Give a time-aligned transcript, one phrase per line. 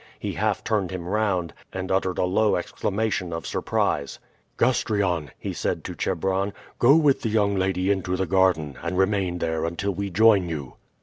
[0.17, 4.17] He half turned him round, and uttered a low exclamation of surprise.
[4.57, 9.37] "Gastrion," he said to Chebron, "go with the young lady into the garden, and remain
[9.37, 10.73] there until we join you."